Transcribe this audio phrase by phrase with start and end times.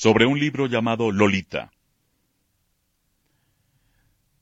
[0.00, 1.72] sobre un libro llamado Lolita.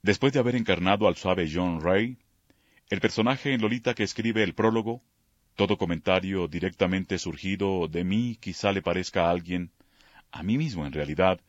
[0.03, 2.19] Después de haber encarnado al suave John Ray,
[2.91, 5.03] el personaje en Lolita que escribe el prólogo,
[5.55, 9.72] todo comentario directamente surgido de mí quizá le parezca a alguien,
[10.30, 11.41] a mí mismo en realidad,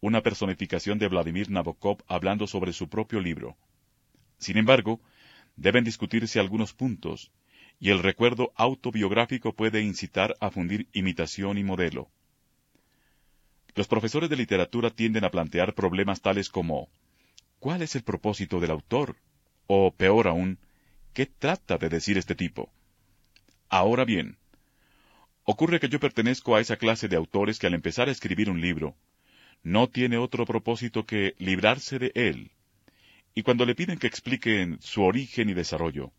[0.00, 3.56] una personificación de Vladimir Nabokov hablando sobre su propio libro.
[4.38, 5.00] Sin embargo,
[5.56, 7.32] deben discutirse algunos puntos,
[7.80, 12.08] y el recuerdo autobiográfico puede incitar a fundir imitación y modelo.
[13.78, 16.88] Los profesores de literatura tienden a plantear problemas tales como
[17.60, 19.14] ¿cuál es el propósito del autor?
[19.68, 20.58] O, peor aún,
[21.12, 22.72] ¿qué trata de decir este tipo?
[23.68, 24.36] Ahora bien,
[25.44, 28.60] ocurre que yo pertenezco a esa clase de autores que al empezar a escribir un
[28.60, 28.96] libro,
[29.62, 32.50] no tiene otro propósito que librarse de él,
[33.32, 36.10] y cuando le piden que expliquen su origen y desarrollo,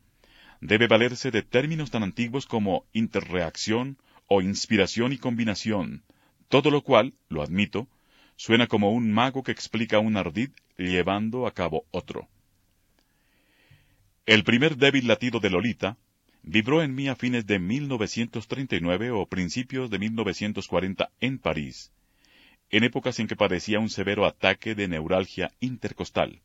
[0.61, 6.05] debe valerse de términos tan antiguos como interreacción o inspiración y combinación,
[6.49, 7.87] todo lo cual, lo admito,
[8.35, 12.27] suena como un mago que explica un ardid llevando a cabo otro.
[14.25, 15.97] El primer débil latido de Lolita
[16.41, 21.91] vibró en mí a fines de 1939 o principios de 1940 en París,
[22.71, 26.41] en épocas en que padecía un severo ataque de neuralgia intercostal.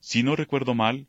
[0.00, 1.06] Si no recuerdo mal,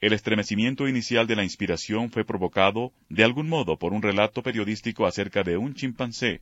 [0.00, 5.06] el estremecimiento inicial de la inspiración fue provocado, de algún modo, por un relato periodístico
[5.06, 6.40] acerca de un chimpancé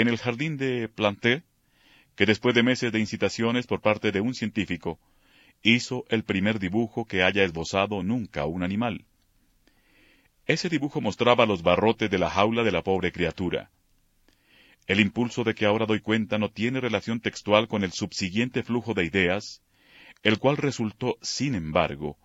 [0.00, 1.42] en el jardín de Planté,
[2.16, 5.00] que después de meses de incitaciones por parte de un científico,
[5.62, 9.06] hizo el primer dibujo que haya esbozado nunca un animal.
[10.44, 13.70] Ese dibujo mostraba los barrotes de la jaula de la pobre criatura.
[14.86, 18.92] El impulso de que ahora doy cuenta no tiene relación textual con el subsiguiente flujo
[18.92, 19.62] de ideas,
[20.22, 22.18] el cual resultó, sin embargo,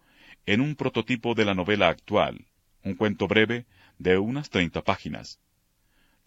[0.45, 2.47] en un prototipo de la novela actual,
[2.83, 3.65] un cuento breve
[3.97, 5.39] de unas treinta páginas.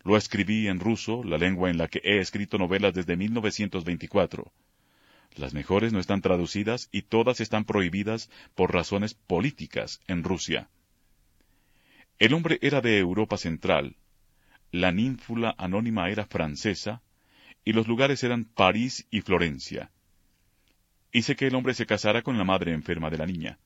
[0.04, 4.52] Lo escribí en ruso, la lengua en la que he escrito novelas desde 1924.
[5.36, 10.68] Las mejores no están traducidas y todas están prohibidas por razones políticas en Rusia.
[12.18, 13.96] El hombre era de Europa Central,
[14.70, 17.00] la ninfula anónima era francesa,
[17.64, 19.90] y los lugares eran París y Florencia.
[21.12, 23.58] Hice que el hombre se casara con la madre enferma de la niña.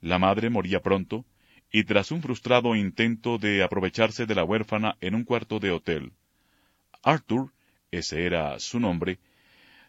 [0.00, 1.24] La madre moría pronto,
[1.72, 6.12] y tras un frustrado intento de aprovecharse de la huérfana en un cuarto de hotel,
[7.02, 7.52] Arthur,
[7.90, 9.18] ese era su nombre,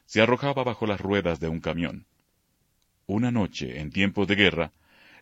[0.06, 2.06] se arrojaba bajo las ruedas de un camión.
[3.08, 4.72] Una noche, en tiempos de guerra,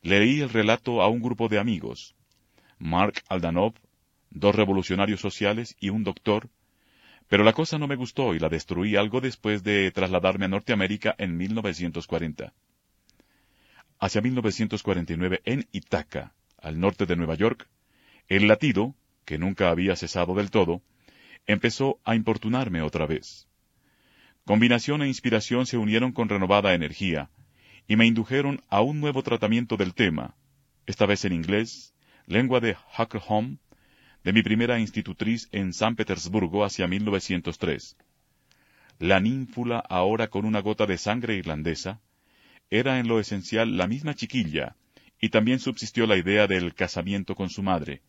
[0.02, 2.16] leí el relato a un grupo de amigos,
[2.78, 3.74] Mark Aldanov,
[4.30, 6.50] dos revolucionarios sociales y un doctor,
[7.28, 11.16] pero la cosa no me gustó y la destruí algo después de trasladarme a Norteamérica
[11.18, 12.53] en 1940.
[14.00, 17.68] Hacia 1949 en Itaca, al norte de Nueva York,
[18.28, 20.81] el latido, que nunca había cesado del todo,
[21.46, 23.47] empezó a importunarme otra vez.
[24.46, 27.30] Combinación e inspiración se unieron con renovada energía,
[27.88, 30.36] y me indujeron a un nuevo tratamiento del tema,
[30.86, 31.94] esta vez en inglés,
[32.25, 32.75] lengua de
[33.28, 33.58] Home,
[34.24, 37.98] de mi primera institutriz en San Petersburgo hacia 1903.
[39.00, 42.01] La ninfula, ahora con una gota de sangre irlandesa,
[42.69, 44.75] era en lo esencial la misma chiquilla
[45.21, 48.01] y también subsistió la idea del casamiento con su madre.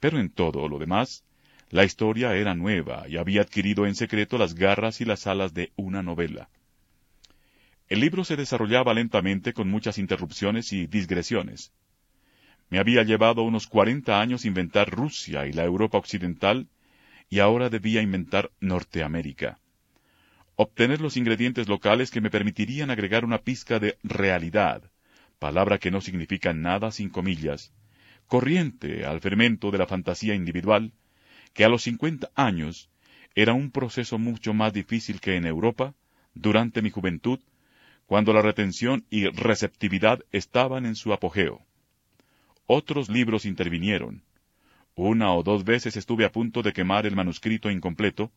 [0.00, 1.24] Pero en todo lo demás,
[1.70, 5.72] la historia era nueva y había adquirido en secreto las garras y las alas de
[5.76, 6.48] una novela.
[7.88, 11.72] El libro se desarrollaba lentamente con muchas interrupciones y digresiones.
[12.68, 16.68] Me había llevado unos cuarenta años inventar Rusia y la Europa occidental,
[17.28, 19.60] y ahora debía inventar Norteamérica.
[20.56, 24.90] Obtener los ingredientes locales que me permitirían agregar una pizca de realidad,
[25.38, 27.72] palabra que no significa nada sin comillas,
[28.26, 30.92] corriente al fermento de la fantasía individual,
[31.52, 32.90] que a los 50 años
[33.34, 35.94] era un proceso mucho más difícil que en Europa,
[36.34, 37.40] durante mi juventud,
[38.06, 41.64] cuando la retención y receptividad estaban en su apogeo.
[42.66, 44.22] Otros libros intervinieron.
[44.94, 48.32] Una o dos veces estuve a punto de quemar el manuscrito incompleto,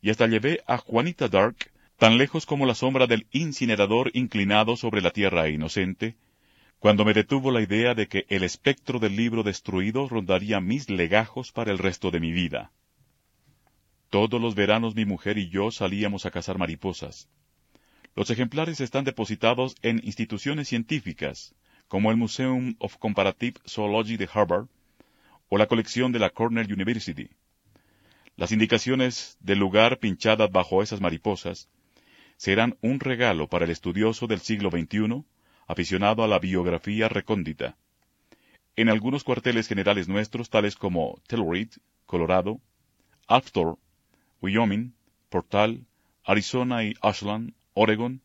[0.00, 1.56] y hasta llevé a Juanita Dark
[1.96, 6.16] tan lejos como la sombra del incinerador inclinado sobre la tierra inocente,
[6.86, 11.50] cuando me detuvo la idea de que el espectro del libro destruido rondaría mis legajos
[11.50, 12.70] para el resto de mi vida.
[14.08, 17.28] Todos los veranos mi mujer y yo salíamos a cazar mariposas.
[18.14, 21.56] Los ejemplares están depositados en instituciones científicas,
[21.88, 24.68] como el Museum of Comparative Zoology de Harvard
[25.48, 27.30] o la colección de la Cornell University.
[28.36, 31.68] Las indicaciones del lugar pinchadas bajo esas mariposas
[32.36, 35.24] serán un regalo para el estudioso del siglo XXI,
[35.66, 37.76] aficionado a la biografía recóndita.
[38.76, 42.60] En algunos cuarteles generales nuestros, tales como Telluride, Colorado,
[43.26, 43.78] Alftor,
[44.40, 44.92] Wyoming,
[45.28, 45.86] Portal,
[46.24, 48.20] Arizona y Ashland, Oregon,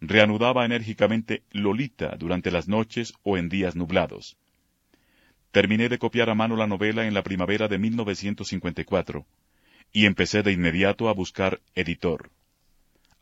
[0.00, 4.36] reanudaba enérgicamente Lolita durante las noches o en días nublados.
[5.52, 9.26] Terminé de copiar a mano la novela en la primavera de 1954
[9.92, 12.30] y empecé de inmediato a buscar editor.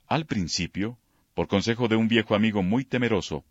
[0.08, 0.98] Al principio,
[1.34, 3.44] por consejo de un viejo amigo muy temeroso,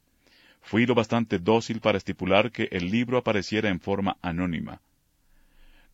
[0.61, 4.81] fui lo bastante dócil para estipular que el libro apareciera en forma anónima.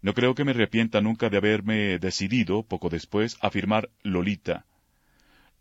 [0.02, 4.66] No creo que me arrepienta nunca de haberme decidido, poco después, a firmar Lolita,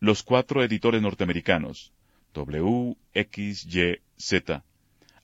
[0.01, 1.93] los cuatro editores norteamericanos,
[2.35, 4.63] W, X, Y, Z,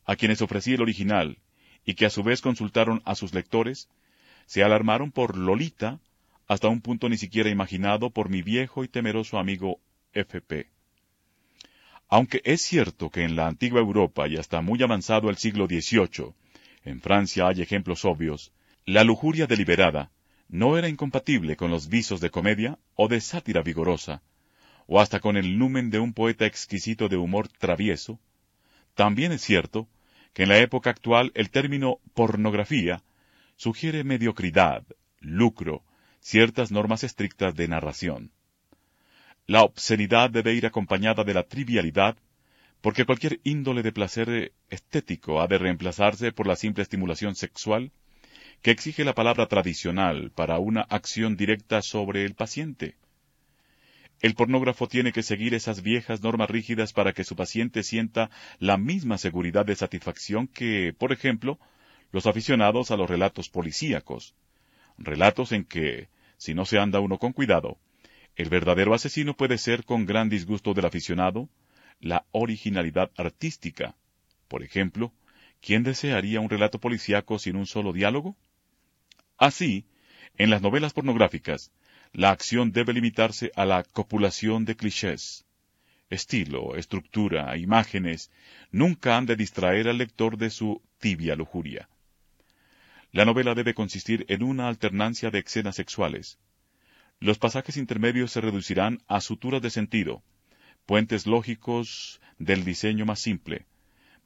[0.05, 1.39] a quienes ofrecí el original
[1.85, 3.89] y que a su vez consultaron a sus lectores,
[4.47, 6.01] se alarmaron por Lolita
[6.49, 9.81] hasta un punto ni siquiera imaginado por mi viejo y temeroso amigo
[10.13, 10.74] F.P.
[12.09, 16.35] Aunque es cierto que en la antigua Europa y hasta muy avanzado el siglo XVIII,
[16.85, 18.53] en Francia hay ejemplos obvios,
[18.85, 20.11] la lujuria deliberada
[20.49, 24.23] no era incompatible con los visos de comedia o de sátira vigorosa,
[24.87, 28.21] o hasta con el numen de un poeta exquisito de humor travieso,
[28.95, 29.89] también es cierto
[30.33, 33.03] que en la época actual el término pornografía
[33.57, 34.85] sugiere mediocridad,
[35.21, 35.83] lucro,
[36.21, 38.31] ciertas normas estrictas de narración.
[39.47, 42.17] La obscenidad debe ir acompañada de la trivialidad,
[42.81, 47.93] porque cualquier índole de placer estético ha de reemplazarse por la simple estimulación sexual
[48.63, 52.97] que exige la palabra tradicional para una acción directa sobre el paciente.
[54.23, 58.79] El pornógrafo tiene que seguir esas viejas normas rígidas para que su paciente sienta la
[58.79, 61.59] misma seguridad de satisfacción que, por ejemplo,
[62.13, 64.35] los aficionados a los relatos policíacos,
[64.97, 66.09] relatos en que,
[66.39, 67.77] si no se anda uno con cuidado,
[68.37, 71.49] el verdadero asesino puede ser, con gran disgusto del aficionado,
[72.01, 73.97] la originalidad artística.
[74.49, 75.13] Por ejemplo,
[75.61, 78.37] ¿quién desearía un relato policíaco sin un solo diálogo?
[79.39, 79.87] Así,
[80.37, 81.71] en las novelas pornográficas,
[82.13, 85.45] la acción debe limitarse a la copulación de clichés.
[86.11, 88.31] Estilo, estructura, imágenes,
[88.71, 91.89] nunca han de distraer al lector de su tibia lujuria.
[93.11, 96.39] La novela debe consistir en una alternancia de escenas sexuales.
[97.25, 100.23] Los pasajes intermedios se reducirán a suturas de sentido,
[100.85, 103.65] puentes lógicos del diseño más simple,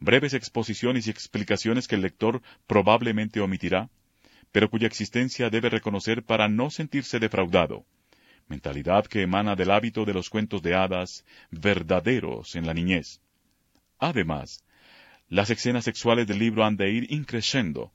[0.00, 3.88] breves exposiciones y explicaciones que el lector probablemente omitirá,
[4.50, 7.86] pero cuya existencia debe reconocer para no sentirse defraudado,
[8.48, 13.20] mentalidad que emana del hábito de los cuentos de hadas verdaderos en la niñez.
[14.00, 14.64] Además,
[15.28, 17.92] las escenas sexuales del libro han de ir increciendo,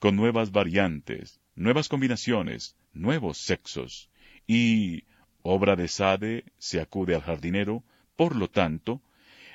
[0.00, 4.09] con nuevas variantes, nuevas combinaciones, nuevos sexos,
[4.52, 5.04] y,
[5.42, 7.84] obra de Sade, se acude al jardinero,
[8.16, 9.00] por lo tanto,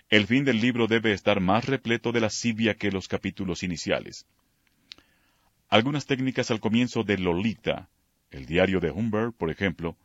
[0.09, 4.25] el fin del libro debe estar más repleto de lascivia que los capítulos iniciales.
[5.67, 7.89] Algunas técnicas al comienzo de Lolita,
[8.31, 9.97] el diario de Humbert, por ejemplo,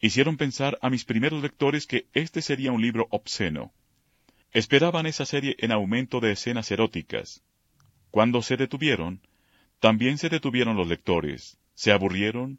[0.00, 3.74] hicieron pensar a mis primeros lectores que este sería un libro obsceno.
[4.52, 7.42] Esperaban esa serie en aumento de escenas eróticas.
[8.10, 9.20] Cuando se detuvieron,
[9.80, 12.58] también se detuvieron los lectores, se aburrieron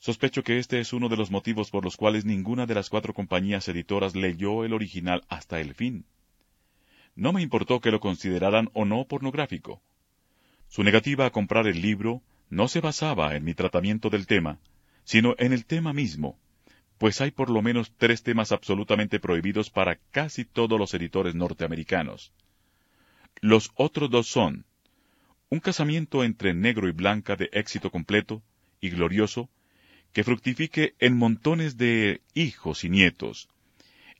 [0.00, 3.12] Sospecho que este es uno de los motivos por los cuales ninguna de las cuatro
[3.12, 6.06] compañías editoras leyó el original hasta el fin.
[7.14, 9.82] No me importó que lo consideraran o no pornográfico.
[10.68, 14.58] Su negativa a comprar el libro no se basaba en mi tratamiento del tema,
[15.04, 16.38] sino en el tema mismo,
[16.96, 22.32] pues hay por lo menos tres temas absolutamente prohibidos para casi todos los editores norteamericanos.
[23.42, 24.64] Los otros dos son
[25.50, 28.42] un casamiento entre negro y blanca de éxito completo
[28.80, 29.50] y glorioso,
[30.12, 33.48] que fructifique en montones de hijos y nietos,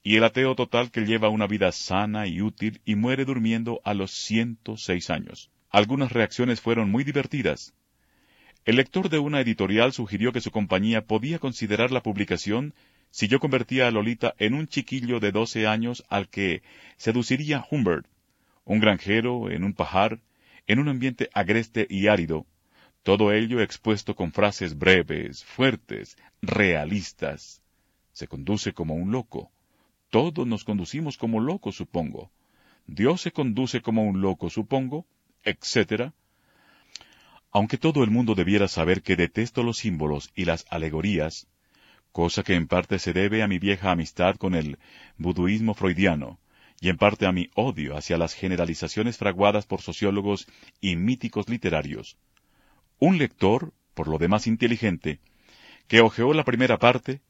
[0.02, 3.94] y el ateo total que lleva una vida sana y útil y muere durmiendo a
[3.94, 5.50] los 106 años.
[5.68, 7.75] Algunas reacciones fueron muy divertidas.
[8.64, 12.75] El lector de una editorial sugirió que su compañía podía considerar la publicación
[13.11, 16.62] si yo convertía a Lolita en un chiquillo de 12 años al que
[16.97, 18.06] seduciría Humbert,
[18.64, 20.20] un granjero en un pajar,
[20.66, 22.47] en un ambiente agreste y árido,
[23.02, 27.62] todo ello expuesto con frases breves, fuertes, realistas.
[28.12, 29.50] Se conduce como un loco.
[30.11, 32.30] Todos nos conducimos como locos, supongo.
[32.87, 35.07] Dios se conduce como un loco, supongo,
[35.45, 36.12] etc.
[37.52, 41.47] Aunque todo el mundo debiera saber que detesto los símbolos y las alegorías,
[42.12, 44.78] cosa que en parte se debe a mi vieja amistad con el
[45.16, 46.38] buduismo freudiano,
[46.80, 50.47] y en parte a mi odio hacia las generalizaciones fraguadas por sociólogos
[50.80, 52.19] y míticos literarios,
[53.00, 55.19] un lector, por lo demás inteligente,
[55.88, 57.21] que hojeó la primera parte,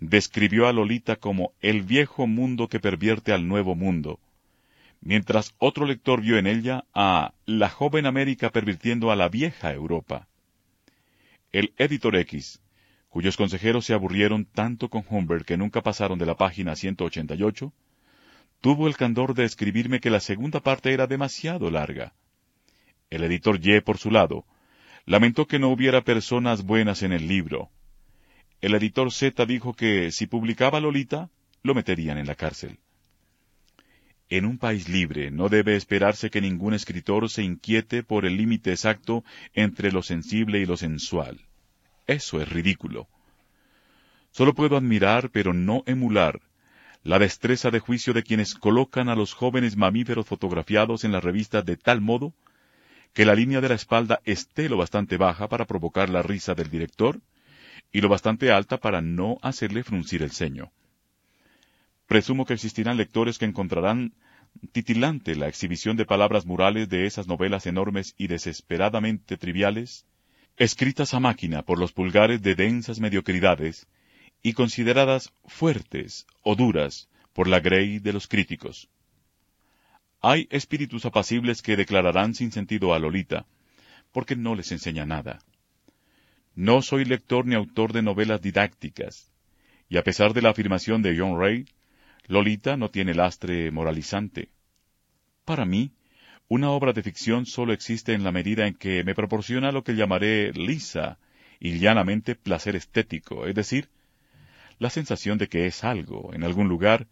[0.00, 4.20] describió a Lolita como el viejo mundo que pervierte al nuevo mundo,
[5.00, 10.28] mientras otro lector vio en ella a la joven América pervirtiendo a la vieja Europa.
[11.52, 12.60] El editor X,
[13.08, 17.72] cuyos consejeros se aburrieron tanto con Humbert que nunca pasaron de la página 188,
[18.60, 22.14] tuvo el candor de escribirme que la segunda parte era demasiado larga.
[23.10, 24.44] El editor Y, por su lado,
[25.06, 27.70] lamentó que no hubiera personas buenas en el libro.
[28.60, 31.30] El editor Z dijo que si publicaba Lolita,
[31.62, 32.78] lo meterían en la cárcel.
[34.30, 38.70] En un país libre no debe esperarse que ningún escritor se inquiete por el límite
[38.70, 41.40] exacto entre lo sensible y lo sensual.
[42.06, 43.06] Eso es ridículo.
[44.30, 46.40] Solo puedo admirar, pero no emular,
[47.02, 51.64] la destreza de juicio de quienes colocan a los jóvenes mamíferos fotografiados en las revistas
[51.64, 52.32] de tal modo
[53.14, 56.68] que la línea de la espalda esté lo bastante baja para provocar la risa del
[56.68, 57.20] director
[57.92, 60.72] y lo bastante alta para no hacerle fruncir el ceño.
[62.06, 64.12] Presumo que existirán lectores que encontrarán
[64.72, 70.06] titilante la exhibición de palabras murales de esas novelas enormes y desesperadamente triviales,
[70.56, 73.86] escritas a máquina por los pulgares de densas mediocridades
[74.42, 78.88] y consideradas fuertes o duras por la grey de los críticos.
[80.26, 83.44] Hay espíritus apacibles que declararán sin sentido a Lolita,
[84.10, 85.40] porque no les enseña nada.
[86.54, 89.30] No soy lector ni autor de novelas didácticas,
[89.86, 91.66] y a pesar de la afirmación de John Ray,
[92.26, 94.48] Lolita no tiene lastre moralizante.
[95.44, 95.92] Para mí,
[96.48, 99.94] una obra de ficción solo existe en la medida en que me proporciona lo que
[99.94, 101.18] llamaré lisa
[101.60, 103.90] y llanamente placer estético, es decir,
[104.78, 107.08] la sensación de que es algo, en algún lugar,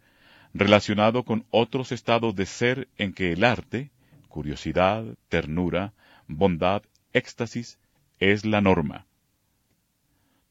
[0.53, 3.91] relacionado con otros estados de ser en que el arte,
[4.27, 5.93] curiosidad, ternura,
[6.27, 7.79] bondad, éxtasis,
[8.19, 9.07] es la norma.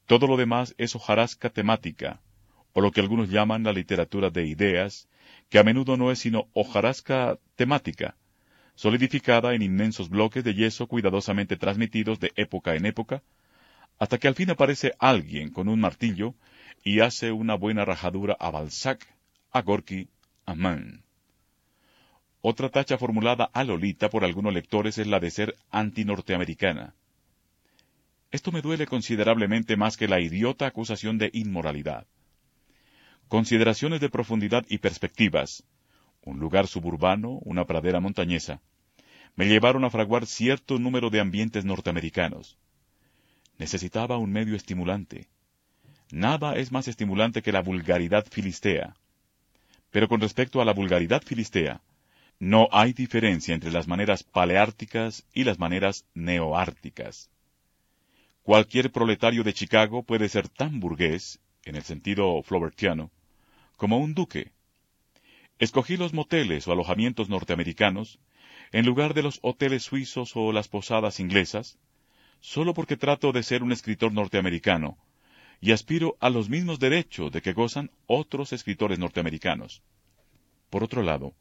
[0.07, 2.21] Todo lo demás es hojarasca temática,
[2.73, 5.09] o lo que algunos llaman la literatura de ideas,
[5.49, 8.17] que a menudo no es sino hojarasca temática,
[8.75, 13.23] solidificada en inmensos bloques de yeso cuidadosamente transmitidos de época en época,
[13.99, 16.35] hasta que al fin aparece alguien con un martillo
[16.83, 19.07] y hace una buena rajadura a Balzac,
[19.53, 20.09] a Gorky,
[20.47, 21.05] a Mann.
[22.41, 26.95] Otra tacha formulada a Lolita por algunos lectores es la de ser antinorteamericana.
[28.31, 32.07] Esto me duele considerablemente más que la idiota acusación de inmoralidad.
[33.29, 35.65] Consideraciones de profundidad y perspectivas,
[36.25, 38.63] un lugar suburbano, una pradera montañesa,
[39.37, 42.59] me llevaron a fraguar cierto número de ambientes norteamericanos.
[43.59, 45.29] Necesitaba un medio estimulante.
[46.11, 48.97] Nada es más estimulante que la vulgaridad filistea.
[49.93, 51.83] Pero con respecto a la vulgaridad filistea,
[52.41, 57.31] no hay diferencia entre las maneras paleárticas y las maneras neoárticas.
[58.43, 63.13] Cualquier proletario de Chicago puede ser tan burgués, en el sentido flobertiano,
[63.77, 64.51] como un duque.
[65.59, 68.19] Escogí los moteles o alojamientos norteamericanos
[68.73, 71.79] en lugar de los hoteles suizos o las posadas inglesas,
[72.41, 74.97] solo porque trato de ser un escritor norteamericano
[75.63, 79.81] y aspiro a los mismos derechos de que gozan otros escritores norteamericanos.
[80.69, 81.35] Por otro lado,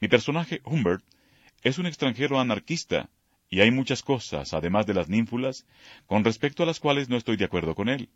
[0.00, 1.02] mi personaje Humbert
[1.62, 3.08] es un extranjero anarquista
[3.48, 5.66] y hay muchas cosas, además de las ninfulas,
[6.06, 8.10] con respecto a las cuales no estoy de acuerdo con él.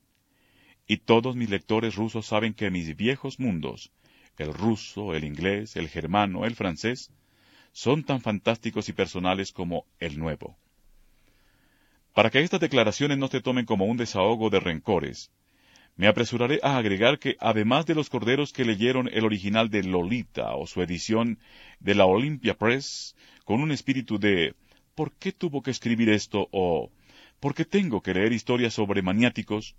[0.86, 3.90] Y todos mis lectores rusos saben que mis viejos mundos,
[4.36, 7.10] el ruso, el inglés, el germano, el francés,
[7.72, 10.58] son tan fantásticos y personales como el nuevo.
[12.18, 15.30] Para que estas declaraciones no se tomen como un desahogo de rencores,
[15.94, 20.56] me apresuraré a agregar que, además de los corderos que leyeron el original de Lolita
[20.56, 21.38] o su edición
[21.78, 24.56] de la Olympia Press, con un espíritu de
[24.96, 26.48] ¿por qué tuvo que escribir esto?
[26.50, 26.90] o
[27.38, 29.76] ¿por qué tengo que leer historias sobre maniáticos?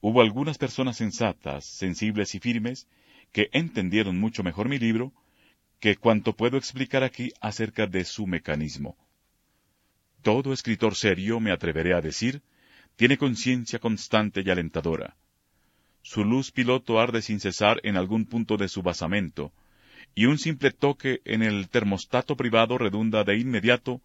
[0.00, 2.88] Hubo algunas personas sensatas, sensibles y firmes,
[3.30, 5.12] que entendieron mucho mejor mi libro
[5.80, 8.96] que cuanto puedo explicar aquí acerca de su mecanismo.
[10.22, 12.42] Todo escritor serio, me atreveré a decir,
[12.94, 15.16] tiene conciencia constante y alentadora.
[16.02, 19.52] Su luz piloto arde sin cesar en algún punto de su basamento,
[20.14, 24.00] y un simple toque en el termostato privado redunda de inmediato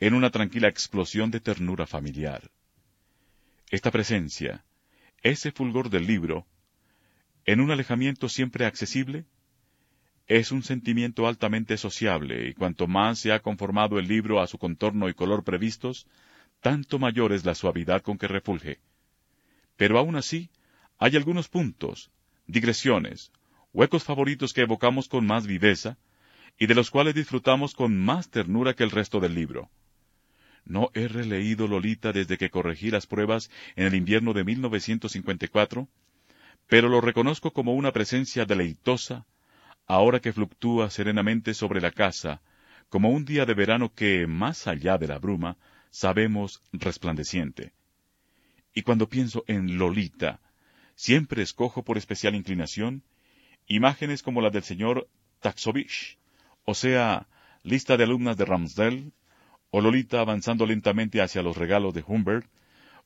[0.00, 2.50] en una tranquila explosión de ternura familiar.
[3.70, 4.64] Esta presencia,
[5.22, 6.46] ese fulgor del libro,
[7.44, 9.26] en un alejamiento siempre accesible,
[10.28, 14.58] es un sentimiento altamente sociable, y cuanto más se ha conformado el libro a su
[14.58, 16.06] contorno y color previstos,
[16.60, 18.78] tanto mayor es la suavidad con que refulge.
[19.76, 20.50] Pero aún así,
[20.98, 22.10] hay algunos puntos,
[22.46, 23.32] digresiones,
[23.72, 25.96] huecos favoritos que evocamos con más viveza,
[26.58, 29.70] y de los cuales disfrutamos con más ternura que el resto del libro.
[30.66, 35.88] No he releído Lolita desde que corregí las pruebas en el invierno de 1954,
[36.66, 39.24] pero lo reconozco como una presencia deleitosa,
[39.88, 42.42] ahora que fluctúa serenamente sobre la casa,
[42.90, 45.56] como un día de verano que, más allá de la bruma,
[45.90, 47.72] sabemos resplandeciente.
[48.74, 50.40] Y cuando pienso en Lolita,
[50.94, 53.02] siempre escojo por especial inclinación
[53.66, 55.08] imágenes como la del señor
[55.40, 56.18] Taxovich,
[56.64, 57.26] o sea,
[57.62, 59.12] lista de alumnas de Ramsdell,
[59.70, 62.46] o Lolita avanzando lentamente hacia los regalos de Humbert,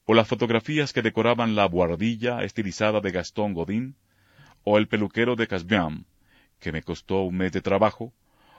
[0.04, 3.96] o las fotografías que decoraban la buhardilla estilizada de Gastón Godin,
[4.64, 6.04] o el peluquero de Casbiam,
[6.62, 8.14] que me costó un mes de trabajo,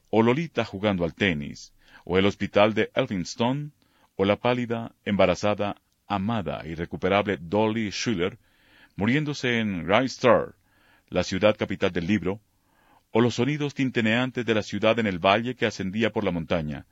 [0.09, 3.71] o Lolita jugando al tenis, o el hospital de Elphinstone,
[4.17, 8.37] o la pálida, embarazada, amada y recuperable Dolly Schiller,
[8.97, 10.55] muriéndose en Star,
[11.07, 12.41] la ciudad capital del libro,
[13.11, 16.85] o los sonidos tinteneantes de la ciudad en el valle que ascendía por la montaña,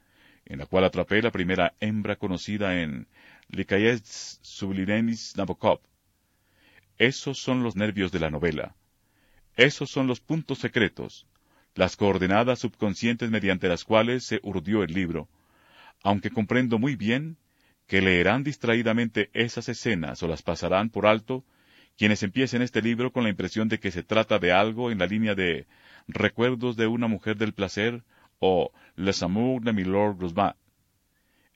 [0.46, 3.08] en la cual atrapé la primera hembra conocida en
[3.50, 5.82] Likayets Sublinenis Nabokov.
[6.98, 8.76] Esos son los nervios de la novela.
[9.56, 11.28] Esos son los puntos secretos,
[11.76, 15.28] las coordenadas subconscientes mediante las cuales se urdió el libro,
[16.04, 17.38] aunque comprendo muy bien
[17.88, 21.44] que leerán distraídamente esas escenas o las pasarán por alto
[21.98, 25.06] quienes empiecen este libro con la impresión de que se trata de algo en la
[25.06, 25.68] línea de
[26.08, 28.04] Recuerdos de una mujer del placer
[28.40, 30.54] o Les Amours de Milord Rousseau.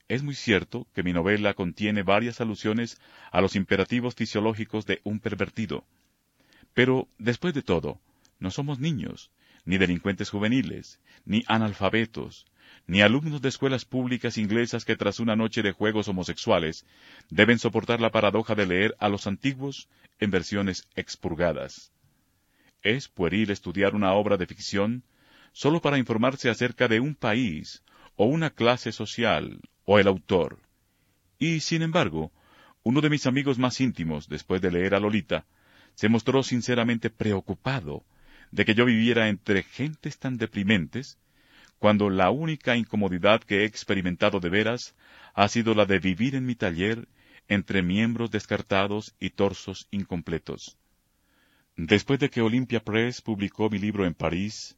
[0.08, 5.20] Es muy cierto que mi novela contiene varias alusiones a los imperativos fisiológicos de un
[5.20, 5.84] pervertido.
[6.76, 8.00] Pero, después de todo,
[8.38, 9.32] no somos niños,
[9.64, 12.46] ni delincuentes juveniles, ni analfabetos,
[12.86, 16.86] ni alumnos de escuelas públicas inglesas que tras una noche de juegos homosexuales
[17.30, 19.88] deben soportar la paradoja de leer a los antiguos
[20.20, 21.94] en versiones expurgadas.
[22.84, 25.04] Es pueril estudiar una obra de ficción
[25.54, 27.84] solo para informarse acerca de un país
[28.18, 30.60] o una clase social o el autor.
[31.40, 32.34] Y, sin embargo,
[32.84, 35.46] uno de mis amigos más íntimos, después de leer a Lolita,
[35.96, 38.04] se mostró sinceramente preocupado
[38.52, 41.18] de que yo viviera entre gentes tan deprimentes,
[41.80, 44.96] cuando la única incomodidad que he experimentado de veras
[45.34, 47.08] ha sido la de vivir en mi taller
[47.48, 50.78] entre miembros descartados y torsos incompletos.
[51.76, 54.78] Después de que Olympia Press publicó mi libro en París,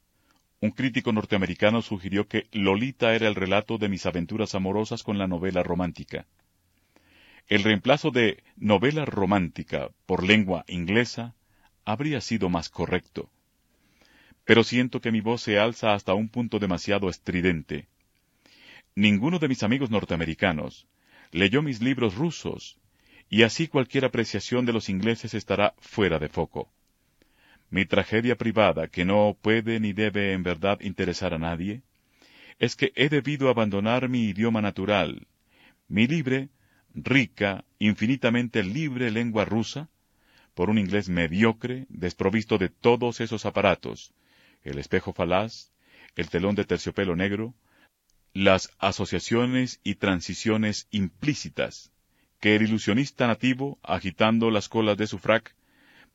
[0.60, 5.28] un crítico norteamericano sugirió que Lolita era el relato de mis aventuras amorosas con la
[5.28, 6.26] novela romántica.
[7.48, 11.34] El reemplazo de novela romántica por lengua inglesa
[11.86, 13.30] habría sido más correcto.
[14.44, 17.88] Pero siento que mi voz se alza hasta un punto demasiado estridente.
[18.96, 20.88] Ninguno de mis amigos norteamericanos
[21.32, 22.80] leyó mis libros rusos,
[23.30, 26.70] y así cualquier apreciación de los ingleses estará fuera de foco.
[27.70, 31.82] Mi tragedia privada, que no puede ni debe en verdad interesar a nadie,
[32.60, 35.28] es que he debido abandonar mi idioma natural,
[35.88, 36.50] mi libre,
[36.98, 39.90] rica, infinitamente libre lengua rusa,
[40.56, 44.14] por un inglés mediocre, desprovisto de todos esos aparatos,
[44.64, 45.72] el espejo falaz,
[46.16, 47.54] el telón de terciopelo negro,
[48.34, 51.92] las asociaciones y transiciones implícitas
[52.40, 55.56] que el ilusionista nativo, agitando las colas de su frac,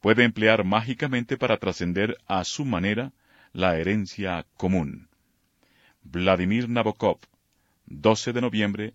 [0.01, 3.13] puede emplear mágicamente para trascender a su manera
[3.53, 5.09] la herencia común.
[6.03, 7.19] Vladimir Nabokov,
[7.87, 8.95] 12 de noviembre